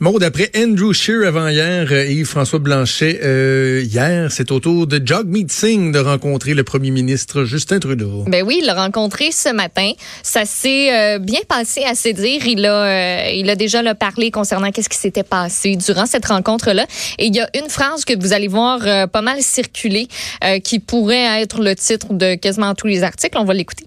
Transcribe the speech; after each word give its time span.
Maud, 0.00 0.22
après 0.22 0.50
Andrew 0.56 0.94
Scheer 0.94 1.26
avant 1.26 1.48
hier 1.48 1.86
euh, 1.90 2.04
et 2.06 2.14
Yves-François 2.14 2.58
Blanchet 2.58 3.20
euh, 3.22 3.82
hier, 3.84 4.32
c'est 4.32 4.50
au 4.50 4.60
tour 4.60 4.86
de 4.86 5.00
Jagmeet 5.04 5.48
Singh 5.48 5.92
de 5.92 5.98
rencontrer 5.98 6.54
le 6.54 6.64
premier 6.64 6.90
ministre 6.90 7.44
Justin 7.44 7.78
Trudeau. 7.78 8.24
Ben 8.26 8.42
oui, 8.46 8.60
il 8.62 8.66
l'a 8.66 8.74
rencontré 8.74 9.30
ce 9.32 9.50
matin. 9.52 9.92
Ça 10.22 10.46
s'est 10.46 10.90
euh, 10.90 11.18
bien 11.18 11.40
passé 11.46 11.84
à 11.84 11.94
se 11.94 12.08
dire. 12.08 12.46
Il 12.46 12.64
a, 12.64 13.26
euh, 13.26 13.30
il 13.34 13.50
a 13.50 13.56
déjà 13.56 13.82
là, 13.82 13.94
parlé 13.94 14.30
concernant 14.30 14.70
qu'est-ce 14.70 14.88
qui 14.88 14.98
s'était 14.98 15.22
passé 15.22 15.76
durant 15.76 16.06
cette 16.06 16.26
rencontre-là. 16.26 16.86
Et 17.18 17.26
il 17.26 17.34
y 17.34 17.40
a 17.40 17.50
une 17.54 17.68
phrase 17.68 18.06
que 18.06 18.18
vous 18.18 18.32
allez 18.32 18.48
voir 18.48 18.80
euh, 18.86 19.06
pas 19.06 19.22
mal 19.22 19.42
circuler 19.42 20.08
euh, 20.44 20.60
qui 20.60 20.78
pourrait 20.78 21.42
être 21.42 21.60
le 21.60 21.74
titre 21.74 22.14
de 22.14 22.36
quasiment 22.36 22.74
tous 22.74 22.86
les 22.86 23.02
articles. 23.02 23.36
On 23.38 23.44
va 23.44 23.52
l'écouter. 23.52 23.84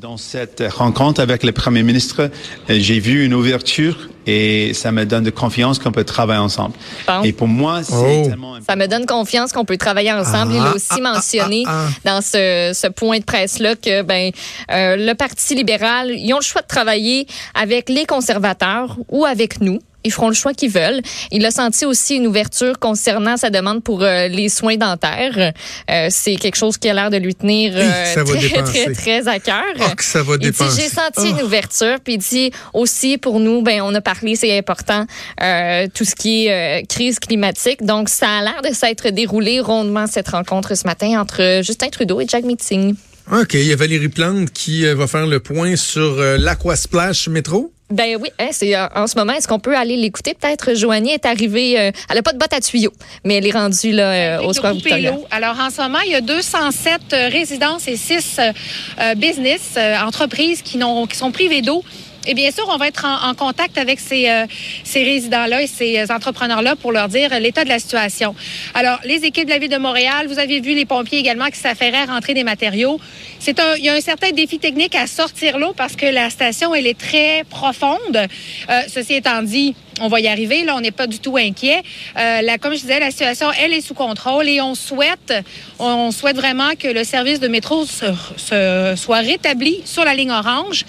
Dans 0.00 0.16
cette 0.16 0.62
rencontre 0.74 1.20
avec 1.20 1.42
le 1.42 1.52
Premier 1.52 1.82
ministre, 1.82 2.22
euh, 2.70 2.76
j'ai 2.80 3.00
vu 3.00 3.24
une 3.24 3.34
ouverture 3.34 4.08
et 4.26 4.72
ça 4.72 4.92
me 4.92 5.04
donne 5.04 5.24
de 5.24 5.30
confiance 5.30 5.78
qu'on 5.78 5.92
peut 5.92 6.04
travailler 6.04 6.40
ensemble. 6.40 6.74
Bon. 7.06 7.22
Et 7.22 7.32
pour 7.32 7.48
moi, 7.48 7.82
c'est 7.82 7.92
Oh. 7.94 8.28
tellement 8.28 8.56
Ça 8.66 8.76
me 8.76 8.86
donne 8.86 9.04
confiance 9.04 9.52
qu'on 9.52 9.66
peut 9.66 9.76
travailler 9.76 10.12
ensemble. 10.12 10.54
il 10.54 10.58
a 10.60 10.74
aussi 10.74 11.00
mentionné 11.02 11.64
ah, 11.66 11.86
ah. 11.88 11.90
dans 12.04 12.20
ce, 12.22 12.72
ce 12.74 12.86
point 12.86 13.18
de 13.18 13.24
presse-là 13.24 13.76
que 13.76 14.00
ben 14.02 14.30
euh, 14.70 14.96
le 14.96 15.12
Parti 15.14 15.54
libéral, 15.54 16.10
ils 16.10 16.32
ont 16.32 16.38
le 16.38 16.42
choix 16.42 16.62
de 16.62 16.66
travailler 16.66 17.26
avec 17.54 17.90
les 17.90 18.06
conservateurs 18.06 18.96
ou 19.10 19.26
avec 19.26 19.60
nous. 19.60 19.80
Ils 20.04 20.12
feront 20.12 20.28
le 20.28 20.34
choix 20.34 20.52
qu'ils 20.52 20.70
veulent. 20.70 21.00
Il 21.32 21.44
a 21.46 21.50
senti 21.50 21.84
aussi 21.86 22.16
une 22.16 22.26
ouverture 22.26 22.78
concernant 22.78 23.36
sa 23.36 23.48
demande 23.50 23.82
pour 23.82 24.02
euh, 24.02 24.28
les 24.28 24.48
soins 24.50 24.76
dentaires. 24.76 25.52
Euh, 25.90 26.06
c'est 26.10 26.36
quelque 26.36 26.56
chose 26.56 26.76
qui 26.76 26.88
a 26.90 26.94
l'air 26.94 27.10
de 27.10 27.16
lui 27.16 27.34
tenir 27.34 27.72
euh, 27.74 28.24
très, 28.24 28.62
très, 28.62 28.92
très 28.92 29.28
à 29.28 29.38
cœur. 29.38 29.64
Oh, 29.80 29.94
que 29.96 30.04
ça 30.04 30.22
va 30.22 30.34
Il 30.40 30.50
dit, 30.50 30.58
j'ai 30.76 30.88
senti 30.88 31.20
Oh. 31.20 31.24
une 31.26 31.42
ouverture. 31.42 31.96
Puis 32.04 32.14
il 32.14 32.18
dit 32.18 32.50
aussi, 32.74 33.18
pour 33.18 33.40
nous, 33.40 33.62
ben, 33.62 33.80
on 33.82 33.94
a 33.94 34.00
parlé, 34.00 34.36
c'est 34.36 34.56
important, 34.58 35.06
euh, 35.42 35.86
tout 35.94 36.04
ce 36.04 36.14
qui 36.14 36.46
est 36.48 36.86
crise 36.88 37.18
climatique. 37.18 37.82
Donc, 37.84 38.08
ça 38.08 38.28
a 38.28 38.42
l'air 38.42 38.60
de 38.62 38.74
s'être 38.74 39.08
déroulé 39.10 39.60
rondement, 39.60 40.06
cette 40.06 40.28
rencontre 40.28 40.74
ce 40.76 40.86
matin 40.86 41.20
entre 41.20 41.60
Justin 41.62 41.88
Trudeau 41.88 42.20
et 42.20 42.26
Jack 42.28 42.44
Meeting. 42.44 42.94
OK, 43.32 43.54
il 43.54 43.64
y 43.64 43.72
a 43.72 43.76
Valérie 43.76 44.08
Plante 44.08 44.50
qui 44.52 44.84
va 44.92 45.06
faire 45.06 45.26
le 45.26 45.40
point 45.40 45.76
sur 45.76 46.16
l'Aquasplash 46.18 47.28
métro. 47.28 47.72
Ben 47.90 48.16
oui, 48.18 48.30
hein, 48.38 48.48
c'est 48.50 48.74
euh, 48.74 48.86
en 48.94 49.06
ce 49.06 49.16
moment, 49.16 49.34
est-ce 49.34 49.46
qu'on 49.46 49.58
peut 49.58 49.76
aller 49.76 49.96
l'écouter? 49.96 50.34
Peut-être 50.34 50.74
Joanie 50.74 51.12
est 51.12 51.26
arrivée, 51.26 51.78
euh, 51.78 51.90
elle 52.08 52.16
n'a 52.16 52.22
pas 52.22 52.32
de 52.32 52.38
botte 52.38 52.52
à 52.54 52.60
tuyaux, 52.60 52.94
mais 53.24 53.34
elle 53.34 53.46
est 53.46 53.50
rendue 53.50 53.92
là, 53.92 54.38
euh, 54.38 54.42
au 54.42 54.54
Square 54.54 54.72
Victoria. 54.72 55.14
Alors, 55.30 55.60
en 55.60 55.68
ce 55.68 55.82
moment, 55.82 55.98
il 56.00 56.12
y 56.12 56.14
a 56.14 56.22
207 56.22 57.00
euh, 57.12 57.28
résidences 57.28 57.86
et 57.86 57.96
6 57.96 58.36
euh, 58.38 58.52
euh, 59.00 59.14
business, 59.16 59.76
entreprises 60.02 60.62
qui, 60.62 60.78
qui 60.78 61.16
sont 61.16 61.30
privées 61.30 61.60
d'eau. 61.60 61.84
Et 62.26 62.34
bien 62.34 62.50
sûr, 62.50 62.64
on 62.70 62.76
va 62.78 62.88
être 62.88 63.04
en, 63.04 63.34
contact 63.34 63.76
avec 63.76 64.00
ces, 64.00 64.28
euh, 64.30 64.46
ces 64.82 65.02
résidents-là 65.04 65.62
et 65.62 65.66
ces 65.66 66.10
entrepreneurs-là 66.10 66.74
pour 66.76 66.90
leur 66.92 67.08
dire 67.08 67.38
l'état 67.38 67.64
de 67.64 67.68
la 67.68 67.78
situation. 67.78 68.34
Alors, 68.74 68.98
les 69.04 69.24
équipes 69.24 69.44
de 69.46 69.50
la 69.50 69.58
Ville 69.58 69.70
de 69.70 69.76
Montréal, 69.78 70.26
vous 70.28 70.38
avez 70.38 70.60
vu 70.60 70.74
les 70.74 70.86
pompiers 70.86 71.18
également 71.18 71.46
qui 71.46 71.58
s'affairaient 71.58 71.98
à 71.98 72.06
rentrer 72.06 72.32
des 72.32 72.44
matériaux. 72.44 72.98
C'est 73.40 73.60
un, 73.60 73.74
il 73.76 73.84
y 73.84 73.88
a 73.90 73.94
un 73.94 74.00
certain 74.00 74.30
défi 74.30 74.58
technique 74.58 74.94
à 74.94 75.06
sortir 75.06 75.58
l'eau 75.58 75.74
parce 75.76 75.96
que 75.96 76.06
la 76.06 76.30
station, 76.30 76.74
elle 76.74 76.86
est 76.86 76.98
très 76.98 77.44
profonde. 77.50 78.16
Euh, 78.16 78.80
ceci 78.88 79.14
étant 79.14 79.42
dit, 79.42 79.74
on 80.00 80.08
va 80.08 80.20
y 80.20 80.28
arriver. 80.28 80.64
Là, 80.64 80.74
on 80.76 80.80
n'est 80.80 80.90
pas 80.92 81.06
du 81.06 81.18
tout 81.18 81.36
inquiet. 81.36 81.82
Euh, 82.18 82.40
comme 82.60 82.74
je 82.74 82.80
disais, 82.80 83.00
la 83.00 83.10
situation, 83.10 83.48
elle 83.62 83.74
est 83.74 83.82
sous 83.82 83.94
contrôle 83.94 84.48
et 84.48 84.60
on 84.62 84.74
souhaite, 84.74 85.34
on 85.78 86.10
souhaite 86.10 86.36
vraiment 86.36 86.70
que 86.78 86.88
le 86.88 87.04
service 87.04 87.38
de 87.40 87.48
métro 87.48 87.84
se, 87.84 88.06
se- 88.38 88.94
soit 88.96 89.18
rétabli 89.18 89.82
sur 89.84 90.04
la 90.04 90.14
ligne 90.14 90.30
orange. 90.30 90.84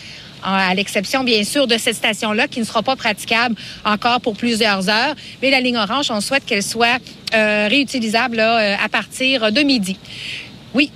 À 0.48 0.76
l'exception, 0.76 1.24
bien 1.24 1.44
sûr, 1.44 1.66
de 1.66 1.76
cette 1.76 1.96
station-là 1.96 2.48
qui 2.48 2.60
ne 2.60 2.66
sera 2.66 2.84
pas 2.84 2.96
praticable 2.96 3.56
encore 3.84 4.22
pour 4.22 4.38
plusieurs 4.38 4.88
heures. 4.90 5.16
Mais 5.42 5.50
la 5.50 5.60
ligne 5.60 5.78
orange, 5.78 6.12
on 6.12 6.22
souhaite 6.22 6.46
qu'elle 6.46 6.62
soit 6.62 7.00
euh, 7.34 7.68
réutilisable 7.68 8.38
là, 8.38 8.60
euh, 8.60 8.76
à 8.84 8.88
partir 8.88 9.52
de 9.52 9.62
midi. 9.62 9.98
Oui. 10.76 10.92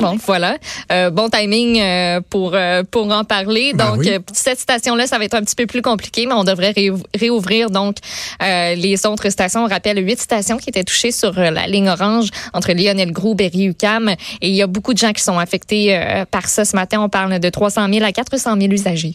Bon, 0.00 0.16
voilà. 0.26 0.58
Euh, 0.92 1.10
bon 1.10 1.28
timing 1.30 1.80
euh, 1.80 2.20
pour 2.28 2.52
euh, 2.54 2.82
pour 2.90 3.10
en 3.10 3.24
parler. 3.24 3.72
Ben 3.74 3.90
donc, 3.92 4.00
oui. 4.00 4.10
euh, 4.10 4.18
cette 4.32 4.58
station-là, 4.60 5.06
ça 5.06 5.16
va 5.18 5.24
être 5.24 5.34
un 5.34 5.42
petit 5.42 5.54
peu 5.54 5.66
plus 5.66 5.80
compliqué, 5.80 6.26
mais 6.26 6.34
on 6.34 6.44
devrait 6.44 6.72
réou- 6.72 7.02
réouvrir 7.18 7.70
donc 7.70 7.96
euh, 8.42 8.74
les 8.74 9.06
autres 9.06 9.30
stations. 9.30 9.64
On 9.64 9.68
rappelle 9.68 10.04
huit 10.04 10.20
stations 10.20 10.58
qui 10.58 10.68
étaient 10.70 10.84
touchées 10.84 11.12
sur 11.12 11.38
euh, 11.38 11.50
la 11.50 11.66
ligne 11.66 11.88
orange 11.88 12.28
entre 12.52 12.72
Lionel 12.72 13.12
Groux, 13.12 13.34
Berry, 13.34 13.66
UQAM. 13.66 14.10
Et 14.40 14.48
il 14.48 14.54
y 14.54 14.62
a 14.62 14.66
beaucoup 14.66 14.92
de 14.92 14.98
gens 14.98 15.12
qui 15.12 15.22
sont 15.22 15.38
affectés 15.38 15.96
euh, 15.96 16.24
par 16.24 16.48
ça 16.48 16.64
ce 16.64 16.74
matin. 16.76 17.00
On 17.00 17.08
parle 17.08 17.38
de 17.38 17.48
300 17.48 17.88
000 17.92 18.04
à 18.04 18.12
400 18.12 18.56
000 18.60 18.72
usagers. 18.72 19.14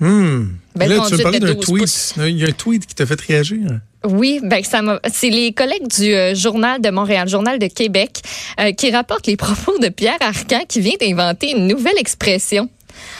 Hmm. 0.00 0.44
Belle 0.76 0.90
Là, 0.90 0.94
tu 0.94 1.00
veux 1.00 1.00
conduite 1.08 1.22
parler 1.24 1.40
de 1.40 1.46
d'un 1.48 1.54
12 1.54 1.64
tweet. 1.64 1.78
pouces. 1.80 2.14
Il 2.18 2.38
y 2.38 2.44
a 2.44 2.48
un 2.48 2.52
tweet 2.52 2.86
qui 2.86 2.94
t'a 2.94 3.04
fait 3.06 3.20
réagir. 3.20 3.80
Oui, 4.04 4.40
ben 4.42 4.62
ça 4.62 4.80
m'a- 4.82 5.00
c'est 5.12 5.30
les 5.30 5.52
collègues 5.52 5.88
du 5.88 6.14
euh, 6.14 6.34
journal 6.34 6.80
de 6.80 6.90
Montréal, 6.90 7.28
journal 7.28 7.58
de 7.58 7.66
Québec, 7.66 8.20
euh, 8.60 8.72
qui 8.72 8.90
rapportent 8.90 9.26
les 9.26 9.36
propos 9.46 9.76
de 9.78 9.88
Pierre 9.88 10.18
Arcan 10.20 10.60
qui 10.68 10.80
vient 10.80 10.94
d'inventer 11.00 11.50
une 11.50 11.66
nouvelle 11.66 11.98
expression. 11.98 12.68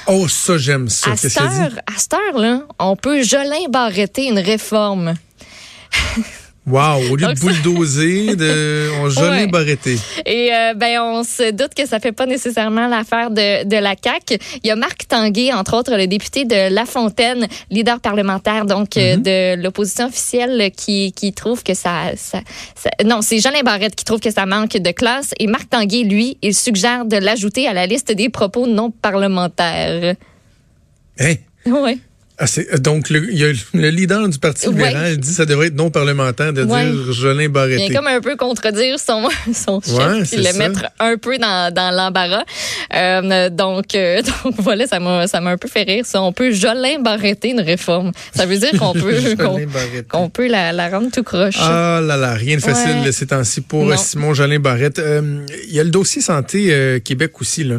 Oh, 0.07 0.27
ça, 0.29 0.59
j'aime 0.59 0.89
ça. 0.89 1.11
À 1.13 1.17
cette 1.17 1.41
heure, 1.41 1.73
à 1.87 1.99
cette 1.99 2.15
heure-là, 2.15 2.63
on 2.79 2.97
peut 2.97 3.23
Jolin 3.23 3.69
barretter 3.69 4.27
une 4.27 4.39
réforme. 4.39 5.15
Wow, 6.69 7.11
au 7.13 7.17
lieu 7.17 7.27
Donc, 7.27 7.35
de 7.37 7.41
bulldozer, 7.41 8.37
de, 8.37 8.91
on 9.01 9.09
jolin 9.11 9.31
Ouais. 9.31 9.47
barretté. 9.47 9.97
Et 10.27 10.51
euh, 10.53 10.75
ben 10.75 11.01
on 11.01 11.25
se 11.25 11.51
doute 11.53 11.75
que 11.75 11.87
ça 11.87 11.99
fait 12.01 12.13
pas 12.13 12.27
nécessairement 12.27 12.89
l'affaire 12.89 13.31
de, 13.31 13.65
de 13.65 13.77
la 13.77 13.97
CAC. 13.97 14.39
Il 14.63 14.67
y 14.67 14.71
a 14.71 14.77
Marc 14.77 15.07
Tanguay, 15.09 15.53
entre 15.53 15.77
autres, 15.77 15.97
le 15.97 16.07
député 16.07 16.45
de 16.45 16.73
La 16.75 16.85
Fontaine, 16.85 17.47
leader 17.71 18.01
parlementaire 18.01 18.67
donc 18.67 18.97
euh, 18.97 19.17
de 19.17 19.63
l'opposition 19.63 20.07
officielle, 20.07 20.71
qui, 20.77 21.13
qui 21.13 21.33
trouve 21.33 21.63
que 21.63 21.75
ça, 21.75 22.13
ça, 22.17 22.41
ça- 22.75 22.91
non, 23.05 23.23
c'est 23.23 23.39
Jolin 23.41 23.63
Barrette 23.63 23.95
qui 23.95 24.05
trouve 24.05 24.21
que 24.21 24.31
ça 24.31 24.45
manque 24.47 24.77
de 24.77 24.91
classe. 24.91 25.31
Et 25.39 25.47
Marc 25.47 25.71
Tanguay, 25.71 26.03
lui, 26.05 26.37
il 26.43 26.55
suggère 26.55 27.05
de 27.05 27.17
l'ajouter 27.17 27.67
à 27.69 27.73
la 27.73 27.87
liste 27.87 28.13
des 28.13 28.29
propos 28.29 28.67
non 28.67 28.91
parlementaires. 28.91 30.15
Hein? 31.21 31.35
Ouais. 31.67 31.99
Ah, 32.41 32.45
euh, 32.59 32.79
donc, 32.79 33.11
le, 33.11 33.31
il 33.33 33.39
y 33.39 33.45
a 33.45 33.53
le 33.75 33.91
leader 33.91 34.29
du 34.29 34.39
Parti 34.39 34.69
Ouais. 34.69 34.75
libéral 34.75 35.17
dit 35.17 35.29
que 35.29 35.35
ça 35.35 35.45
devrait 35.45 35.67
être 35.69 35.75
non 35.75 35.91
parlementaire 35.91 36.53
de 36.53 36.63
Ouais. 36.63 36.85
dire 36.91 37.13
Jolin 37.13 37.43
Il 37.43 37.49
Barreté. 37.49 37.77
vient 37.89 37.97
comme 37.97 38.07
un 38.07 38.21
peu 38.21 38.37
contredire 38.37 38.99
son, 39.01 39.29
son 39.53 39.81
chef, 39.81 39.95
Ouais, 39.95 40.19
puis 40.21 40.27
c'est 40.29 40.37
le 40.37 40.43
ça. 40.45 40.53
mettre 40.53 40.85
un 41.01 41.17
peu 41.17 41.37
dans, 41.39 41.75
dans 41.75 41.91
l'embarras. 41.91 42.45
Euh, 42.95 43.51
donc, 43.51 43.95
euh, 43.95 44.23
donc 44.45 44.55
voilà, 44.59 44.87
ça 44.87 45.01
m'a 45.01 45.27
ça 45.27 45.41
m'a 45.41 45.51
un 45.51 45.57
peu 45.57 45.69
fait 45.69 45.83
rire. 45.83 46.05
Ça. 46.07 46.23
On 46.23 46.33
peut 46.33 46.53
Jolin 46.53 47.01
barretter 47.01 47.51
une 47.51 47.61
réforme. 47.61 48.13
Ça 48.35 48.47
veut 48.47 48.57
dire 48.59 48.71
qu'on 48.79 48.93
peut 48.95 49.21
qu'on 50.09 50.31
peut 50.31 50.47
la, 50.49 50.73
la 50.73 50.89
rendre 50.91 51.11
tout 51.11 51.23
croche. 51.25 51.57
Ah 51.59 52.01
là 52.03 52.17
là, 52.17 52.35
rien 52.35 52.57
de 52.57 52.63
facile 52.63 53.13
ces 53.13 53.27
temps-ci 53.27 53.63
pour 53.63 53.85
Non. 53.85 53.97
Simon 53.97 54.33
Jolin 54.35 54.61
Barrette. 54.61 54.99
Euh, 55.01 55.45
Il 55.69 55.75
y 55.75 55.81
a 55.81 55.85
le 55.85 55.91
dossier 55.91 56.23
santé 56.23 56.69
euh, 56.71 57.01
Québec 57.01 57.33
aussi. 57.41 57.65
Là. 57.65 57.79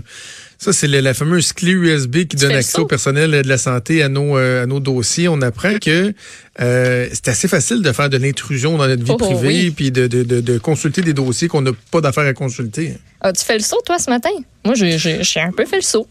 Ça, 0.61 0.73
c'est 0.73 0.87
la 0.87 1.13
fameuse 1.13 1.53
clé 1.53 1.71
USB 1.71 2.25
qui 2.25 2.35
donne 2.35 2.51
accès 2.51 2.79
au 2.79 2.85
personnel 2.85 3.31
de 3.31 3.47
la 3.47 3.57
santé 3.57 4.03
à 4.03 4.09
nos, 4.09 4.37
euh, 4.37 4.63
à 4.63 4.65
nos 4.65 4.81
dossiers. 4.81 5.29
On 5.29 5.41
apprend 5.41 5.79
que 5.79 6.13
euh, 6.59 7.07
c'est 7.13 7.29
assez 7.29 7.47
facile 7.47 7.81
de 7.81 7.91
faire 7.93 8.09
de 8.09 8.17
l'intrusion 8.17 8.77
dans 8.77 8.85
notre 8.85 9.01
vie 9.03 9.11
Oh, 9.13 9.17
privée 9.17 9.47
oui. 9.47 9.71
puis 9.71 9.89
de, 9.89 10.07
de, 10.07 10.23
de, 10.23 10.41
de 10.41 10.57
consulter 10.57 11.01
des 11.01 11.13
dossiers 11.13 11.47
qu'on 11.47 11.61
n'a 11.61 11.71
pas 11.91 12.01
d'affaires 12.01 12.25
à 12.27 12.33
consulter. 12.33 12.95
Ah, 13.21 13.31
tu 13.31 13.45
fais 13.45 13.53
le 13.57 13.63
saut, 13.63 13.79
toi, 13.85 13.99
ce 13.99 14.09
matin? 14.09 14.31
Moi, 14.65 14.73
j'ai 14.75 15.39
un 15.39 15.51
peu 15.53 15.65
fait 15.65 15.77
le 15.77 15.81
saut. 15.81 16.07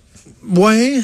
Ouais. 0.51 0.99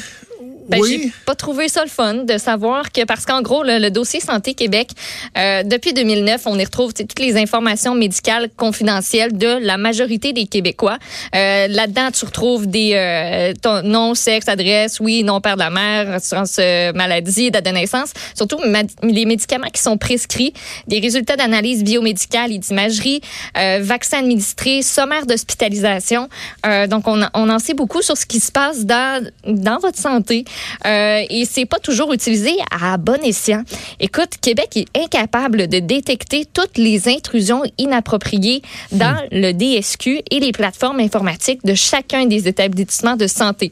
Ben, 0.68 0.80
oui. 0.80 1.00
J'ai 1.02 1.12
pas 1.26 1.34
trouvé 1.34 1.68
ça 1.68 1.82
le 1.84 1.90
fun 1.90 2.14
de 2.14 2.38
savoir 2.38 2.90
que, 2.92 3.04
parce 3.04 3.26
qu'en 3.26 3.42
gros, 3.42 3.62
le, 3.62 3.78
le 3.78 3.90
dossier 3.90 4.20
Santé 4.20 4.54
Québec, 4.54 4.90
euh, 5.36 5.62
depuis 5.62 5.92
2009, 5.92 6.42
on 6.46 6.58
y 6.58 6.64
retrouve 6.64 6.94
toutes 6.94 7.18
les 7.18 7.36
informations 7.36 7.94
médicales 7.94 8.48
confidentielles 8.56 9.36
de 9.36 9.58
la 9.60 9.76
majorité 9.76 10.32
des 10.32 10.46
Québécois. 10.46 10.98
Euh, 11.34 11.66
Là-dedans, 11.68 12.10
tu 12.12 12.24
retrouves 12.24 12.66
des 12.66 12.92
euh, 12.94 13.52
ton 13.60 13.82
nom, 13.82 14.14
sexe, 14.14 14.48
adresse, 14.48 15.00
oui, 15.00 15.22
nom, 15.22 15.40
père 15.40 15.54
de 15.54 15.60
la 15.60 15.70
mère, 15.70 16.10
assurance 16.14 16.56
euh, 16.58 16.92
maladie, 16.92 17.50
date 17.50 17.64
de 17.64 17.70
naissance. 17.70 18.12
Surtout 18.34 18.58
les 19.02 19.24
médicaments 19.24 19.68
qui 19.72 19.82
sont 19.82 19.96
prescrits, 19.96 20.52
des 20.86 21.00
résultats 21.00 21.36
d'analyse 21.36 21.84
biomédicale 21.84 22.52
et 22.52 22.58
d'imagerie, 22.58 23.20
euh, 23.58 23.80
vaccins 23.82 24.18
administrés, 24.18 24.82
sommaire 24.82 25.26
d'hospitalisation. 25.26 26.28
Euh, 26.66 26.86
donc, 26.86 27.06
on, 27.08 27.20
on 27.34 27.50
en 27.50 27.58
sait 27.58 27.74
beaucoup 27.74 28.02
sur 28.02 28.16
ce 28.16 28.26
qui 28.26 28.40
se 28.40 28.52
passe 28.52 28.84
dans, 28.84 29.24
dans 29.46 29.78
votre 29.78 29.98
santé. 29.98 30.44
Euh, 30.86 31.22
et 31.28 31.44
c'est 31.44 31.66
pas 31.66 31.78
toujours 31.78 32.12
utilisé 32.12 32.52
à 32.70 32.96
bon 32.96 33.22
escient. 33.22 33.62
Écoute, 34.00 34.30
Québec 34.40 34.76
est 34.76 34.98
incapable 34.98 35.68
de 35.68 35.78
détecter 35.78 36.46
toutes 36.46 36.78
les 36.78 37.08
intrusions 37.08 37.62
inappropriées 37.78 38.62
dans 38.92 39.14
hmm. 39.14 39.28
le 39.32 39.52
DSQ 39.52 40.22
et 40.30 40.40
les 40.40 40.52
plateformes 40.52 41.00
informatiques 41.00 41.64
de 41.64 41.74
chacun 41.74 42.26
des 42.26 42.48
établissements 42.48 43.16
de 43.16 43.26
santé. 43.26 43.70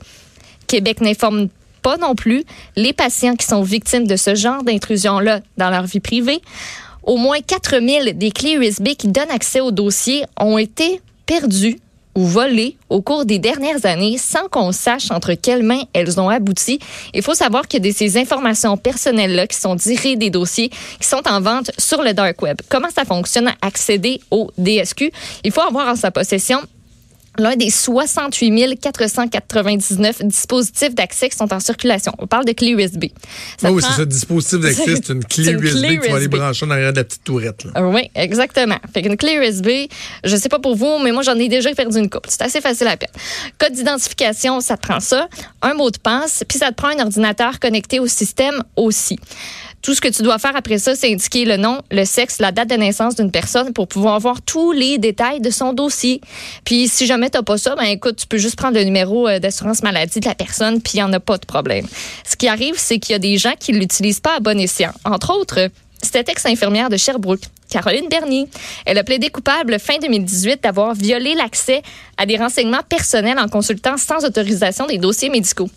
Québec 0.67 1.01
n'informe 1.01 1.49
pas 1.83 1.97
non 1.97 2.15
plus 2.15 2.45
les 2.77 2.93
patients 2.93 3.35
qui 3.35 3.47
sont 3.47 3.63
victimes 3.63 4.07
de 4.07 4.17
ce 4.17 4.35
genre 4.35 4.63
d'intrusion-là 4.63 5.41
dans 5.59 5.71
leur 5.71 5.85
vie 5.85 6.01
privée. 6.01 6.41
Au 7.03 7.17
moins 7.17 7.41
4000 7.41 8.17
des 8.17 8.31
clés 8.31 8.55
USB 8.55 8.91
qui 8.97 9.09
donnent 9.09 9.31
accès 9.31 9.61
au 9.61 9.73
dossier 9.73 10.25
ont 10.39 10.57
été 10.57 11.01
perdues 11.27 11.79
ou 12.15 12.25
volées 12.27 12.77
au 12.89 13.01
cours 13.01 13.25
des 13.25 13.39
dernières 13.39 13.85
années 13.87 14.19
sans 14.19 14.49
qu'on 14.49 14.73
sache 14.73 15.11
entre 15.11 15.35
quelles 15.35 15.63
mains 15.63 15.83
elles 15.93 16.21
ont 16.21 16.29
abouti. 16.29 16.79
Il 17.15 17.23
faut 17.23 17.35
savoir 17.35 17.69
que 17.69 17.79
ces 17.93 18.17
informations 18.17 18.77
personnelles-là 18.77 19.47
qui 19.47 19.57
sont 19.57 19.77
tirées 19.77 20.17
des 20.17 20.31
dossiers 20.31 20.69
qui 20.69 21.07
sont 21.07 21.23
en 21.29 21.41
vente 21.41 21.71
sur 21.79 22.03
le 22.03 22.13
dark 22.13 22.41
web. 22.43 22.61
Comment 22.69 22.91
ça 22.95 23.05
fonctionne 23.05 23.53
accéder 23.63 24.21
au 24.31 24.51
DSQ? 24.59 25.11
Il 25.45 25.53
faut 25.53 25.63
avoir 25.63 25.89
en 25.89 25.97
sa 25.97 26.11
possession 26.11 26.61
l'un 27.39 27.57
des 27.57 27.71
68 27.71 28.79
499 28.81 30.23
dispositifs 30.25 30.95
d'accès 30.95 31.29
qui 31.29 31.37
sont 31.37 31.53
en 31.53 31.61
circulation. 31.61 32.13
On 32.19 32.27
parle 32.27 32.45
de 32.45 32.53
clé 32.53 32.71
USB. 32.71 33.05
oui, 33.65 33.83
c'est 33.83 33.93
ça, 33.93 34.05
dispositif 34.05 34.61
d'accès, 34.61 34.95
c'est 34.97 35.09
une 35.11 35.25
clé 35.25 35.53
USB 35.53 35.99
que 35.99 36.05
tu 36.05 36.11
vas 36.11 36.17
aller 36.17 36.29
brancher 36.29 36.67
en 36.67 36.71
arrière 36.71 36.93
de 36.93 36.99
la 36.99 37.05
petite 37.05 37.25
tourette. 37.25 37.65
Là. 37.65 37.83
Oui, 37.89 38.11
exactement. 38.15 38.77
Fait 38.93 39.03
qu'une 39.03 39.17
clé 39.17 39.35
USB, 39.35 39.91
je 40.25 40.37
sais 40.37 40.49
pas 40.49 40.59
pour 40.59 40.77
vous, 40.77 40.99
mais 41.03 41.13
moi, 41.13 41.23
j'en 41.23 41.37
ai 41.37 41.49
déjà 41.49 41.73
perdu 41.75 41.99
une 41.99 42.11
couple. 42.11 42.29
C'est 42.31 42.43
assez 42.43 42.61
facile 42.61 42.89
à 42.89 42.97
perdre. 42.97 43.15
Code 43.59 43.73
d'identification, 43.73 44.61
ça 44.61 44.77
te 44.77 44.87
prend 44.87 45.01
ça. 45.01 45.29
Un 45.63 45.75
mot 45.75 45.91
de 45.91 45.99
passe, 45.99 46.45
puis 46.47 46.59
ça 46.59 46.69
te 46.69 46.75
prend 46.75 46.89
un 46.89 47.01
ordinateur 47.01 47.61
connecté 47.61 48.01
au 48.01 48.07
système 48.07 48.63
aussi. 48.77 49.19
Tout 49.83 49.95
ce 49.95 50.01
que 50.01 50.09
tu 50.09 50.23
dois 50.23 50.39
faire 50.39 50.55
après 50.55 50.79
ça, 50.79 50.95
c'est 50.95 51.13
indiquer 51.13 51.45
le 51.45 51.57
nom, 51.57 51.83
le 51.91 52.05
sexe, 52.05 52.39
la 52.39 52.53
date 52.53 52.71
de 52.71 52.77
naissance 52.77 53.17
d'une 53.17 53.33
personne 53.33 53.73
pour 53.73 53.89
pouvoir 53.89 54.21
voir 54.21 54.41
tous 54.41 54.71
les 54.71 54.99
détails 54.99 55.41
de 55.41 55.51
son 55.51 55.73
dossier. 55.73 56.21
Puis 56.65 56.87
si 56.87 57.05
jamais 57.05 57.31
tu 57.31 57.39
n'as 57.39 57.43
pas 57.43 57.59
ça, 57.59 57.75
ben 57.75 57.85
écoute, 57.85 58.17
tu 58.17 58.27
peux 58.29 58.39
juste 58.39 58.57
prendre 58.57 58.79
le 58.79 58.85
numéro 58.85 59.27
euh, 59.27 59.41
d'assurance 59.41 59.83
maladie 59.83 60.21
de 60.21 60.29
la 60.29 60.37
personne, 60.37 60.81
puis 60.81 60.93
il 60.95 60.97
n'y 60.99 61.03
en 61.03 61.13
a 61.13 61.19
pas 61.21 61.37
de 61.37 61.47
problème. 61.47 61.85
Ce 62.25 62.37
qui 62.37 62.47
arrive, 62.47 62.75
c'est 62.77 63.01
qu'il 63.01 63.13
y 63.13 63.17
a 63.17 63.19
des 63.19 63.39
gens 63.39 63.55
qui 63.59 63.73
ne 63.73 63.79
l'utilisent 63.79 64.21
pas 64.21 64.37
à 64.37 64.41
bon 64.41 64.59
escient. 64.61 64.93
Entre 65.05 65.35
autres, 65.35 65.69
cette 66.01 66.29
ex-infirmière 66.29 66.89
de 66.89 66.97
Sherbrooke, 66.97 67.43
Caroline 67.69 68.09
Bernier. 68.09 68.47
Elle 68.85 68.99
a 68.99 69.05
plaidé 69.05 69.31
coupable 69.31 69.79
fin 69.81 69.99
2018 70.01 70.63
d'avoir 70.63 70.95
violé 70.95 71.35
l'accès 71.35 71.83
à 72.19 72.27
des 72.27 72.37
renseignements 72.37 72.83
personnels 72.89 73.39
en 73.39 73.49
consultant 73.49 73.97
sans 73.97 74.25
autorisation 74.25 74.87
des 74.87 74.99
dossiers 74.99 75.31
médicaux. 75.31 75.71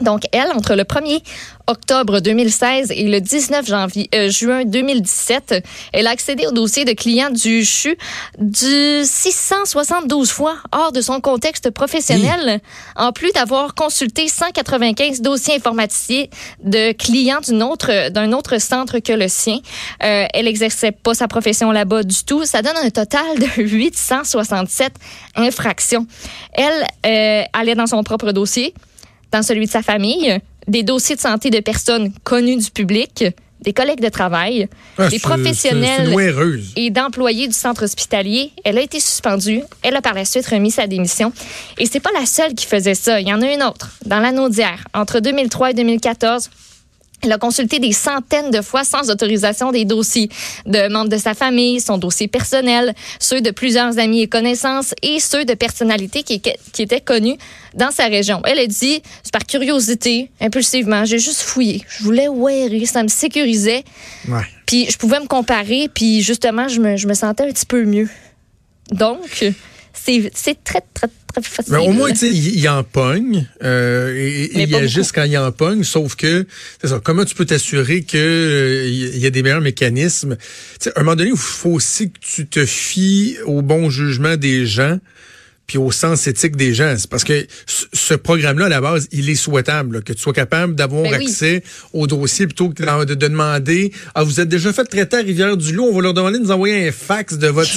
Donc, 0.00 0.22
elle, 0.32 0.50
entre 0.52 0.74
le 0.74 0.84
1er 0.84 1.22
octobre 1.66 2.20
2016 2.20 2.92
et 2.92 3.08
le 3.08 3.20
19 3.20 3.66
janvier, 3.66 4.08
euh, 4.14 4.30
juin 4.30 4.64
2017, 4.64 5.64
elle 5.92 6.06
a 6.06 6.10
accédé 6.10 6.46
au 6.46 6.52
dossier 6.52 6.84
de 6.84 6.92
client 6.92 7.30
du 7.30 7.64
CHU 7.64 7.96
du 8.38 9.02
672 9.04 10.30
fois 10.30 10.56
hors 10.72 10.92
de 10.92 11.00
son 11.00 11.20
contexte 11.20 11.70
professionnel, 11.70 12.60
en 12.96 13.12
plus 13.12 13.32
d'avoir 13.32 13.74
consulté 13.74 14.28
195 14.28 15.20
dossiers 15.20 15.56
informaticiens 15.56 16.26
de 16.62 16.92
clients 16.92 17.40
d'un 17.46 17.60
autre, 17.60 18.10
d'un 18.10 18.32
autre 18.32 18.58
centre 18.58 18.98
que 19.00 19.12
le 19.12 19.28
sien. 19.28 19.58
Euh, 20.04 20.26
elle 20.32 20.46
exerçait 20.46 20.92
pas 20.92 21.14
sa 21.14 21.28
profession 21.28 21.70
là-bas 21.70 22.02
du 22.02 22.24
tout. 22.24 22.44
Ça 22.44 22.62
donne 22.62 22.76
un 22.82 22.90
total 22.90 23.38
de 23.38 23.62
867 23.62 24.92
infractions. 25.36 26.06
Elle 26.52 26.86
euh, 27.06 27.44
allait 27.52 27.74
dans 27.74 27.86
son 27.86 28.02
propre 28.02 28.32
dossier 28.32 28.74
dans 29.32 29.42
celui 29.42 29.66
de 29.66 29.70
sa 29.70 29.82
famille, 29.82 30.38
des 30.66 30.82
dossiers 30.82 31.16
de 31.16 31.20
santé 31.20 31.50
de 31.50 31.60
personnes 31.60 32.12
connues 32.24 32.56
du 32.56 32.70
public, 32.70 33.24
des 33.60 33.72
collègues 33.72 34.00
de 34.00 34.08
travail, 34.08 34.68
ah, 34.98 35.08
des 35.08 35.18
professionnels 35.18 36.14
et 36.76 36.90
d'employés 36.90 37.48
du 37.48 37.54
centre 37.54 37.84
hospitalier. 37.84 38.52
Elle 38.64 38.78
a 38.78 38.82
été 38.82 39.00
suspendue. 39.00 39.62
Elle 39.82 39.96
a 39.96 40.02
par 40.02 40.14
la 40.14 40.24
suite 40.24 40.46
remis 40.46 40.70
sa 40.70 40.86
démission. 40.86 41.32
Et 41.78 41.86
c'est 41.86 42.00
pas 42.00 42.12
la 42.18 42.26
seule 42.26 42.54
qui 42.54 42.66
faisait 42.66 42.94
ça. 42.94 43.20
Il 43.20 43.28
y 43.28 43.32
en 43.32 43.42
a 43.42 43.52
une 43.52 43.62
autre. 43.62 43.90
Dans 44.06 44.48
d'hier, 44.48 44.86
entre 44.94 45.20
2003 45.20 45.70
et 45.70 45.74
2014, 45.74 46.50
elle 47.22 47.32
a 47.32 47.38
consulté 47.38 47.78
des 47.78 47.92
centaines 47.92 48.50
de 48.50 48.62
fois 48.62 48.84
sans 48.84 49.10
autorisation 49.10 49.72
des 49.72 49.84
dossiers 49.84 50.28
de 50.66 50.88
membres 50.88 51.10
de 51.10 51.16
sa 51.16 51.34
famille, 51.34 51.80
son 51.80 51.98
dossier 51.98 52.28
personnel, 52.28 52.94
ceux 53.18 53.40
de 53.40 53.50
plusieurs 53.50 53.98
amis 53.98 54.22
et 54.22 54.28
connaissances 54.28 54.94
et 55.02 55.18
ceux 55.20 55.44
de 55.44 55.54
personnalités 55.54 56.22
qui, 56.22 56.40
qui 56.40 56.82
étaient 56.82 57.00
connues 57.00 57.36
dans 57.74 57.90
sa 57.90 58.06
région. 58.06 58.40
Elle 58.44 58.60
a 58.60 58.66
dit, 58.66 59.02
c'est 59.22 59.32
par 59.32 59.46
curiosité, 59.46 60.30
impulsivement, 60.40 61.04
j'ai 61.04 61.18
juste 61.18 61.40
fouillé. 61.40 61.84
Je 61.88 62.04
voulais 62.04 62.28
wearer, 62.28 62.86
ça 62.86 63.02
me 63.02 63.08
sécurisait. 63.08 63.84
Ouais. 64.28 64.42
Puis 64.66 64.90
je 64.90 64.96
pouvais 64.96 65.20
me 65.20 65.26
comparer, 65.26 65.88
puis 65.92 66.22
justement, 66.22 66.68
je 66.68 66.80
me, 66.80 66.96
je 66.96 67.08
me 67.08 67.14
sentais 67.14 67.44
un 67.44 67.48
petit 67.48 67.66
peu 67.66 67.84
mieux. 67.84 68.08
Donc, 68.90 69.44
c'est 69.92 70.64
très, 70.64 70.82
très, 70.94 71.08
très 71.32 71.42
facile. 71.42 71.72
Mais 71.72 71.78
au 71.78 71.92
moins, 71.92 72.10
tu 72.10 72.18
sais, 72.18 72.30
il 72.30 72.68
en 72.68 72.82
pogne. 72.82 73.46
Euh, 73.62 74.14
et, 74.16 74.62
il 74.62 74.74
agisse 74.74 75.12
quand 75.12 75.24
il 75.24 75.36
en 75.38 75.52
pogne, 75.52 75.84
sauf 75.84 76.14
que, 76.16 76.46
c'est 76.80 76.88
ça, 76.88 77.00
comment 77.02 77.24
tu 77.24 77.34
peux 77.34 77.46
t'assurer 77.46 78.02
qu'il 78.02 78.20
euh, 78.20 78.88
y 78.88 79.26
a 79.26 79.30
des 79.30 79.42
meilleurs 79.42 79.60
mécanismes? 79.60 80.36
sais, 80.80 80.90
à 80.96 81.00
un 81.00 81.02
moment 81.02 81.16
donné, 81.16 81.30
il 81.30 81.36
faut 81.36 81.70
aussi 81.70 82.10
que 82.10 82.18
tu 82.20 82.46
te 82.46 82.64
fies 82.64 83.36
au 83.44 83.62
bon 83.62 83.90
jugement 83.90 84.36
des 84.36 84.66
gens 84.66 84.98
puis 85.68 85.76
au 85.76 85.92
sens 85.92 86.26
éthique 86.26 86.56
des 86.56 86.72
gens. 86.72 86.94
C'est 86.96 87.08
parce 87.08 87.24
que 87.24 87.46
ce 87.66 88.14
programme-là, 88.14 88.66
à 88.66 88.68
la 88.70 88.80
base, 88.80 89.06
il 89.12 89.28
est 89.28 89.34
souhaitable, 89.34 90.02
que 90.02 90.14
tu 90.14 90.20
sois 90.20 90.32
capable 90.32 90.74
d'avoir 90.74 91.02
ben 91.02 91.14
accès 91.14 91.62
au 91.92 92.06
dossier 92.06 92.46
plutôt 92.46 92.70
que 92.70 93.04
de, 93.04 93.14
demander 93.14 93.92
Ah, 94.14 94.24
vous 94.24 94.40
êtes 94.40 94.48
déjà 94.48 94.72
fait 94.72 94.84
traiter 94.84 95.18
à 95.18 95.20
Rivière-du-Loup, 95.20 95.84
on 95.84 95.94
va 95.94 96.00
leur 96.00 96.14
demander 96.14 96.38
de 96.38 96.44
nous 96.44 96.50
envoyer 96.50 96.88
un 96.88 96.92
fax 96.92 97.36
de 97.36 97.48
votre. 97.48 97.68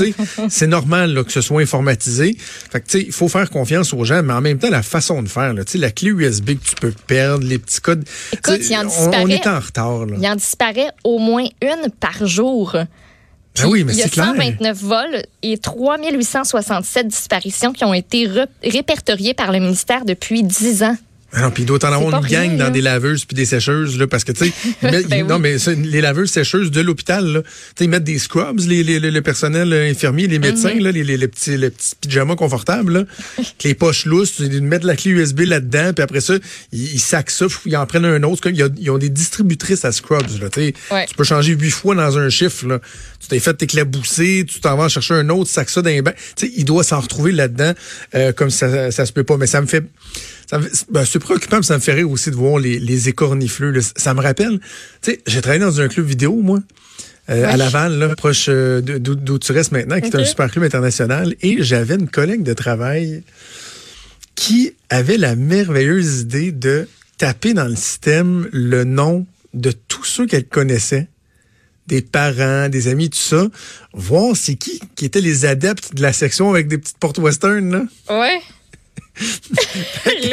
c'est 0.49 0.67
normal 0.67 1.13
là, 1.13 1.23
que 1.25 1.33
ce 1.33 1.41
soit 1.41 1.61
informatisé. 1.61 2.38
Fait 2.71 2.79
que, 2.79 2.88
tu 2.88 2.99
sais, 2.99 3.05
il 3.05 3.11
faut 3.11 3.27
faire 3.27 3.49
confiance 3.49 3.94
aux 3.94 4.05
gens, 4.05 4.23
mais 4.23 4.33
en 4.33 4.41
même 4.41 4.57
temps, 4.57 4.69
la 4.69 4.83
façon 4.83 5.21
de 5.21 5.27
faire, 5.27 5.53
là, 5.53 5.63
la 5.73 5.91
clé 5.91 6.11
USB 6.11 6.51
que 6.51 6.65
tu 6.65 6.75
peux 6.79 6.94
perdre, 7.07 7.45
les 7.45 7.59
petits 7.59 7.81
codes. 7.81 8.05
Écoute, 8.31 8.61
il 8.69 8.75
en 8.77 8.85
disparaît, 8.85 9.23
on, 9.23 9.27
est 9.27 9.47
en 9.47 9.59
retard. 9.59 10.05
Là. 10.05 10.15
Il 10.17 10.27
en 10.27 10.35
disparaît 10.35 10.91
au 11.03 11.19
moins 11.19 11.45
une 11.61 11.91
par 11.99 12.25
jour. 12.25 12.77
Ben 13.57 13.68
oui, 13.68 13.83
mais 13.83 13.94
il 13.94 14.00
y 14.00 14.03
a 14.03 14.07
129 14.07 14.77
vols 14.77 15.24
et 15.42 15.57
3867 15.57 17.07
disparitions 17.07 17.74
qui 17.74 17.83
ont 17.83 17.94
été 17.94 18.27
répertoriées 18.63 19.33
par 19.33 19.51
le 19.51 19.59
ministère 19.59 20.06
depuis 20.06 20.44
10 20.44 20.83
ans. 20.83 20.95
Ah 21.33 21.42
non, 21.44 21.51
puis 21.51 21.63
il 21.63 21.66
doit 21.66 21.83
en 21.86 21.94
avoir 21.94 22.22
une 22.22 22.28
gang 22.28 22.57
dans 22.57 22.69
des 22.69 22.81
laveuses 22.81 23.24
puis 23.24 23.36
des 23.36 23.45
sécheuses 23.45 23.98
là 23.98 24.06
parce 24.06 24.25
que 24.25 24.33
tu 24.33 24.45
sais 24.45 24.54
ben 25.10 25.25
non 25.25 25.39
mais 25.39 25.56
les 25.78 26.01
laveuses 26.01 26.30
sécheuses 26.30 26.72
de 26.72 26.81
l'hôpital 26.81 27.25
là, 27.25 27.42
ils 27.80 27.90
mettent 27.90 28.04
des 28.04 28.19
scrubs 28.19 28.59
les, 28.68 28.83
les, 28.83 29.00
le 29.00 29.21
personnel 29.21 29.71
infirmier, 29.71 30.28
les 30.28 30.40
médecins 30.40 30.73
mhm. 30.73 30.83
là, 30.83 30.92
les, 30.92 31.04
les, 31.04 31.28
petits 31.30 31.56
les 31.56 31.69
petits 31.69 31.95
pyjamas 32.02 32.35
confortables 32.35 32.94
là, 32.94 33.04
les 33.64 33.73
poches 33.76 34.06
lousses, 34.06 34.40
ils 34.40 34.61
mettent 34.61 34.83
la 34.83 34.97
clé 34.97 35.11
USB 35.11 35.42
là-dedans 35.42 35.94
puis 35.94 36.04
après 36.04 36.19
ça, 36.19 36.33
ils, 36.73 36.95
ils 36.95 37.00
sacent 37.00 37.23
ça, 37.30 37.45
ils 37.66 37.78
en 37.78 37.85
prennent 37.85 38.06
un 38.06 38.23
autre, 38.23 38.50
ils, 38.50 38.92
ont 38.92 38.97
des 38.97 39.09
distributrices 39.09 39.85
à 39.85 39.94
scrubs 39.94 40.42
là, 40.42 40.50
tu 40.50 40.73
Tu 40.73 41.16
peux 41.16 41.23
changer 41.23 41.54
huit 41.54 41.71
fois 41.71 41.95
dans 41.95 42.18
un 42.18 42.30
chiffre 42.30 42.68
là. 42.68 42.80
Tu 43.21 43.28
t'es 43.28 43.40
fait 43.40 43.54
t'éclabousser, 43.54 44.45
tu 44.47 44.59
t'en 44.59 44.76
vas 44.76 44.90
chercher 44.90 45.14
un 45.14 45.30
autre, 45.30 45.50
sac 45.50 45.69
ça 45.69 45.81
dans 45.81 45.90
les 45.90 46.02
bains. 46.02 46.14
Tu 46.35 46.47
sais, 46.47 46.54
il 46.57 46.66
doit 46.66 46.83
s'en 46.83 47.00
retrouver 47.00 47.31
là-dedans 47.31 47.73
euh, 48.16 48.33
comme 48.33 48.50
ça 48.50 48.92
ça 48.92 49.06
se 49.06 49.14
peut 49.14 49.23
pas 49.23 49.38
mais 49.38 49.47
ça 49.47 49.61
me 49.61 49.68
fait 49.68 49.85
ben, 50.89 51.05
c'est 51.05 51.19
préoccupant, 51.19 51.61
ça 51.61 51.75
me 51.75 51.79
ferait 51.79 52.03
aussi 52.03 52.31
de 52.31 52.35
voir 52.35 52.59
les, 52.59 52.79
les 52.79 53.09
écornifleux. 53.09 53.79
Ça 53.95 54.13
me 54.13 54.21
rappelle, 54.21 54.59
tu 55.01 55.11
sais, 55.11 55.21
j'ai 55.25 55.41
travaillé 55.41 55.63
dans 55.63 55.79
un 55.79 55.87
club 55.87 56.05
vidéo, 56.05 56.35
moi. 56.35 56.59
Euh, 57.29 57.45
à 57.47 57.55
Laval, 57.55 57.97
là, 57.99 58.15
proche 58.15 58.47
euh, 58.49 58.81
d'où 58.81 59.39
tu 59.39 59.51
restes 59.51 59.71
maintenant, 59.71 59.99
qui 59.99 60.07
est 60.07 60.15
un 60.15 60.25
super 60.25 60.51
club 60.51 60.65
international. 60.65 61.35
Et 61.41 61.63
j'avais 61.63 61.95
une 61.95 62.09
collègue 62.09 62.43
de 62.43 62.53
travail 62.53 63.23
qui 64.35 64.73
avait 64.89 65.17
la 65.17 65.35
merveilleuse 65.35 66.21
idée 66.21 66.51
de 66.51 66.87
taper 67.17 67.53
dans 67.53 67.67
le 67.67 67.75
système 67.75 68.49
le 68.51 68.83
nom 68.83 69.25
de 69.53 69.71
tous 69.71 70.03
ceux 70.03 70.25
qu'elle 70.25 70.47
connaissait, 70.47 71.07
des 71.87 72.01
parents, 72.01 72.67
des 72.67 72.87
amis, 72.87 73.09
tout 73.09 73.19
ça, 73.19 73.47
voir 73.93 74.35
c'est 74.35 74.55
qui 74.55 74.79
qui 74.95 75.05
étaient 75.05 75.21
les 75.21 75.45
adeptes 75.45 75.93
de 75.93 76.01
la 76.01 76.13
section 76.13 76.49
avec 76.49 76.67
des 76.67 76.77
petites 76.77 76.97
portes 76.97 77.19
western, 77.19 77.71
là. 77.71 77.83
Ouais. 78.09 78.39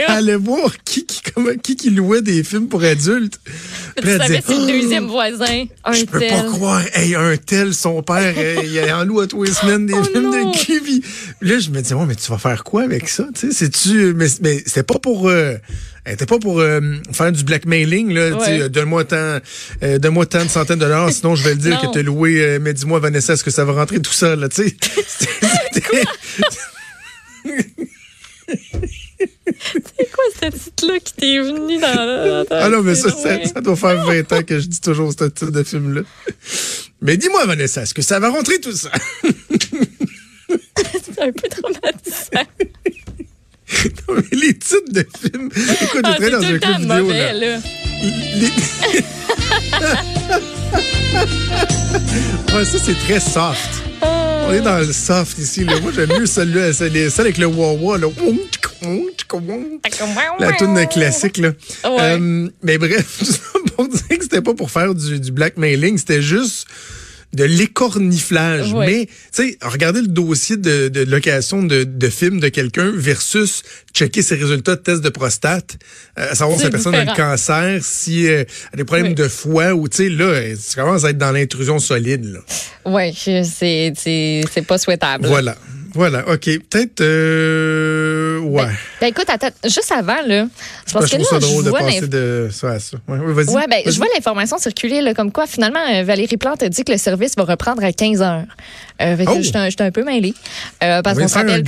Allait 0.09 0.37
voir 0.37 0.73
qui 0.85 1.07
qui, 1.07 1.21
comment, 1.33 1.51
qui 1.63 1.77
qui 1.77 1.91
louait 1.91 2.23
des 2.23 2.43
films 2.45 2.69
pour 2.69 2.83
adultes. 2.83 3.39
Tu 3.97 4.07
savais 4.07 4.43
c'est 4.47 4.55
le 4.55 4.81
deuxième 4.81 5.07
oh, 5.07 5.13
voisin, 5.13 5.65
un 5.85 5.93
Je 5.93 6.05
peux 6.05 6.21
pas 6.21 6.43
croire. 6.45 6.83
Hey, 6.95 7.15
un 7.15 7.37
tel, 7.37 7.75
son 7.75 8.03
père, 8.03 8.35
il 8.65 8.93
en 8.93 9.05
loue 9.05 9.21
à 9.21 9.27
tous 9.27 9.43
les 9.43 9.53
semaines 9.53 9.87
des 9.87 9.95
oh 9.95 10.05
films 10.05 10.31
de 10.31 10.53
Kiwi. 10.57 11.03
Là, 11.41 11.59
je 11.59 11.71
me 11.71 11.81
dis, 11.81 11.95
mais 11.95 12.15
tu 12.15 12.31
vas 12.31 12.39
faire 12.39 12.65
quoi 12.65 12.83
avec 12.83 13.09
ça? 13.09 13.27
C'est-tu, 13.35 14.15
mais, 14.15 14.27
mais 14.43 14.63
c'était 14.65 14.83
pas 14.83 14.99
pour, 14.99 15.29
euh, 15.29 15.55
pas 16.17 16.39
pour 16.39 16.61
euh, 16.61 16.81
faire 17.13 17.33
du 17.33 17.45
blackmailing, 17.45 18.13
là. 18.13 18.37
Ouais. 18.37 18.69
Donne-moi 18.69 19.05
tant, 19.05 19.39
euh, 19.83 19.99
donne-moi 19.99 20.27
tant 20.27 20.45
de 20.45 20.51
centaines 20.51 20.79
de 20.79 20.85
dollars, 20.85 21.11
sinon 21.13 21.35
je 21.35 21.45
vais 21.45 21.55
le 21.55 21.61
dire 21.61 21.81
que 21.81 21.87
t'as 21.93 22.03
loué, 22.03 22.43
euh, 22.43 22.59
mais 22.61 22.73
dis-moi, 22.73 22.99
Vanessa, 23.01 23.35
est-ce 23.35 23.45
que 23.45 23.51
ça 23.51 23.65
va 23.65 23.73
rentrer 23.73 24.01
tout 24.01 24.13
ça, 24.13 24.37
là, 24.37 24.49
tu 24.49 24.65
sais? 24.65 24.77
C'est 29.73 30.13
quoi 30.13 30.25
ce 30.41 30.57
titre-là 30.57 30.99
qui 30.99 31.13
t'est 31.15 31.39
venu 31.39 31.79
dans, 31.79 32.45
Ah 32.51 32.69
non, 32.69 32.83
mais 32.83 32.95
ça, 32.95 33.11
ça, 33.11 33.61
doit 33.61 33.77
faire 33.77 34.05
20 34.05 34.33
ans 34.33 34.43
que 34.43 34.59
je 34.59 34.67
dis 34.67 34.81
toujours 34.81 35.13
ce 35.13 35.25
titre 35.25 35.51
de 35.51 35.63
film-là. 35.63 36.03
Mais 37.01 37.17
dis-moi, 37.17 37.47
Vanessa, 37.47 37.83
est-ce 37.83 37.95
que 37.95 38.03
ça 38.03 38.19
va 38.19 38.31
rentrer 38.31 38.61
tout 38.61 38.73
ça? 38.73 38.91
C'est 40.49 41.21
un 41.21 41.33
peu 41.33 41.49
traumatisant. 41.49 42.47
non, 44.09 44.15
mais 44.15 44.23
les 44.33 44.59
titres 44.59 44.93
de 44.93 45.07
films. 45.19 45.51
Écoute, 45.83 46.01
ah, 46.05 46.17
je 46.21 46.29
dans 46.29 46.43
un 46.43 46.59
club 46.59 46.81
vidéo. 46.81 46.97
Mauvais, 46.97 47.33
là. 47.33 47.35
là. 47.35 47.59
Les... 48.37 48.49
ouais, 52.55 52.65
ça, 52.65 52.79
c'est 52.79 52.99
très 53.07 53.21
soft. 53.21 53.88
On 54.49 54.53
est 54.53 54.61
dans 54.63 54.79
le 54.79 54.93
soft 54.93 55.39
ici. 55.39 55.65
Là. 55.65 55.79
Moi, 55.81 55.93
j'aime 55.95 56.09
mieux 56.19 56.25
celui-là, 56.25 56.73
celle 56.73 57.11
avec 57.19 57.37
le 57.37 57.47
wah-wah. 57.47 57.99
La 60.39 60.53
tune 60.53 60.87
classique. 60.89 61.37
Là. 61.37 61.51
Euh, 61.85 62.49
mais 62.63 62.79
bref, 62.79 63.21
pour 63.77 63.89
dire 63.89 64.09
que 64.09 64.23
c'était 64.23 64.41
pas 64.41 64.55
pour 64.55 64.71
faire 64.71 64.95
du, 64.95 65.21
du 65.21 65.33
blackmailing, 65.33 65.99
c'était 65.99 66.23
juste 66.23 66.67
de 67.35 67.45
l'écorniflage. 67.45 68.73
Mais, 68.75 69.07
tu 69.07 69.13
sais, 69.31 69.59
regardez 69.61 70.01
le 70.01 70.09
dossier 70.09 70.57
de, 70.57 70.89
de 70.89 71.03
location 71.03 71.63
de, 71.63 71.85
de 71.85 72.09
films 72.09 72.41
de 72.41 72.49
quelqu'un 72.49 72.91
versus 72.95 73.63
checker 73.95 74.23
ses 74.23 74.37
résultats 74.37 74.77
de 74.77 74.81
test 74.81 75.03
de 75.03 75.09
prostate, 75.11 75.77
euh, 76.19 76.35
savoir 76.35 76.59
si 76.59 76.65
la 76.65 76.71
personne 76.71 76.95
a 76.95 77.05
le 77.05 77.15
cancer, 77.15 77.81
si 77.83 78.27
euh, 78.27 78.41
elle 78.41 78.47
a 78.73 78.77
des 78.79 78.85
problèmes 78.85 79.15
de 79.15 79.29
foie 79.29 79.75
ou, 79.75 79.89
tu 79.89 79.97
sais, 79.97 80.09
là, 80.09 80.57
ça 80.59 80.83
commence 80.83 81.05
à 81.05 81.11
être 81.11 81.19
dans 81.19 81.33
l'intrusion 81.33 81.79
solide. 81.79 82.41
Oui, 82.87 83.13
c'est, 83.15 83.93
c'est 83.97 84.67
pas 84.67 84.79
souhaitable. 84.79 85.27
Voilà. 85.27 85.57
Voilà, 85.95 86.29
OK. 86.29 86.45
Peut-être, 86.45 87.01
euh, 87.01 88.39
ouais. 88.41 88.67
Ben, 88.67 88.73
ben, 89.01 89.07
écoute, 89.09 89.27
attends, 89.29 89.51
juste 89.65 89.93
avant, 89.93 90.21
là. 90.27 90.47
C'est 90.85 90.93
parce 90.93 91.11
que 91.11 91.17
là, 91.17 91.25
je 91.41 91.63
de 91.63 91.71
vois 91.71 91.81
passer 91.81 92.09
de 92.09 92.49
ça 92.51 92.71
à 92.73 92.79
ça. 92.79 92.97
Ouais, 93.07 93.19
vas-y. 93.19 93.55
Ouais, 93.55 93.67
ben, 93.69 93.83
je 93.87 93.97
vois 93.97 94.07
l'information 94.15 94.59
circuler, 94.59 95.03
là, 95.03 95.15
comme 95.15 95.31
quoi, 95.31 95.47
finalement, 95.47 95.81
euh, 95.93 96.03
Valérie 96.03 96.37
Plante 96.37 96.63
a 96.63 96.69
dit 96.69 96.85
que 96.85 96.93
le 96.93 96.99
service 96.99 97.35
va 97.37 97.45
reprendre 97.45 97.85
à 97.85 97.93
15 97.93 98.23
heures. 98.23 98.45
Euh, 99.01 99.17
oh! 99.29 99.37
J'étais 99.41 99.83
un, 99.83 99.91
peu 99.91 100.03
mêlée. 100.03 100.35
Euh, 100.83 101.03
parce 101.03 101.19
qu'on 101.19 101.29
se 101.29 101.35
rappelle 101.35 101.63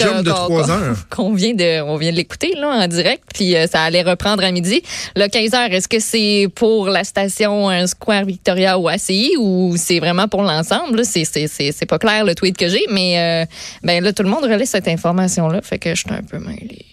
qu'on 1.09 1.33
vient 1.33 1.55
de, 1.55 1.83
on 1.83 1.97
vient 1.97 2.11
de 2.11 2.17
l'écouter, 2.17 2.55
là, 2.57 2.71
en 2.71 2.89
direct, 2.89 3.23
puis 3.33 3.55
euh, 3.55 3.67
ça 3.67 3.83
allait 3.83 4.03
reprendre 4.03 4.43
à 4.43 4.51
midi. 4.51 4.83
Le 5.15 5.29
15 5.29 5.55
heures, 5.55 5.73
est-ce 5.73 5.89
que 5.89 6.01
c'est 6.01 6.49
pour 6.55 6.89
la 6.89 7.05
station 7.05 7.87
Square 7.87 8.25
Victoria 8.25 8.79
ou 8.79 8.89
ACI 8.89 9.37
ou 9.39 9.75
c'est 9.77 10.01
vraiment 10.01 10.27
pour 10.27 10.43
l'ensemble? 10.43 11.05
C'est 11.05 11.87
pas 11.87 11.99
clair 11.99 12.25
le 12.25 12.35
tweet 12.35 12.57
que 12.57 12.69
j'ai, 12.69 12.85
mais, 12.91 13.47
ben 13.83 14.03
là, 14.03 14.13
tout 14.13 14.23
le 14.23 14.29
monde 14.29 14.45
relaie 14.45 14.67
cette 14.67 14.89
information-là, 14.89 15.61
fait 15.63 15.79
que 15.79 15.91
je 15.95 16.01
suis 16.01 16.11
un 16.11 16.23
peu 16.23 16.39
mêlée. 16.39 16.87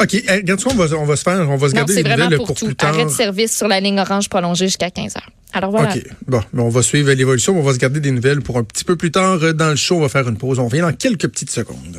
OK. 0.00 0.14
Eh, 0.14 0.32
regarde 0.32 0.60
on 0.66 0.74
va, 0.74 0.96
on 0.96 1.04
va 1.04 1.16
se 1.16 1.22
faire, 1.22 1.48
on 1.48 1.56
va 1.56 1.68
se 1.68 1.74
garder 1.74 1.94
les 1.94 2.02
nouvelles 2.02 2.36
pour, 2.36 2.46
pour 2.46 2.56
tout. 2.56 2.66
plus 2.66 2.76
tard. 2.76 2.90
Arrêt 2.90 3.04
de 3.04 3.10
service 3.10 3.56
sur 3.56 3.68
la 3.68 3.80
ligne 3.80 4.00
orange 4.00 4.28
prolongée 4.28 4.66
jusqu'à 4.66 4.90
15 4.90 5.16
heures. 5.16 5.30
Alors 5.52 5.70
voilà. 5.70 5.94
OK. 5.94 6.02
Bon, 6.26 6.42
mais 6.52 6.62
on 6.62 6.68
va 6.68 6.82
suivre 6.82 7.10
l'évolution. 7.12 7.58
On 7.58 7.62
va 7.62 7.72
se 7.72 7.78
garder 7.78 8.00
des 8.00 8.12
nouvelles 8.12 8.40
pour 8.40 8.56
un 8.58 8.64
petit 8.64 8.84
peu 8.84 8.96
plus 8.96 9.10
tard 9.10 9.38
dans 9.54 9.70
le 9.70 9.76
show. 9.76 9.96
On 9.96 10.00
va 10.00 10.08
faire 10.08 10.28
une 10.28 10.36
pause. 10.36 10.58
On 10.58 10.66
revient 10.66 10.82
dans 10.82 10.92
quelques 10.92 11.28
petites 11.28 11.50
secondes. 11.50 11.98